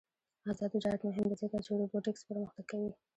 آزاد 0.49 0.71
تجارت 0.75 1.01
مهم 1.09 1.25
دی 1.29 1.35
ځکه 1.41 1.57
چې 1.65 1.71
روبوټکس 1.79 2.21
پرمختګ 2.29 2.65
کوي. 2.71 2.91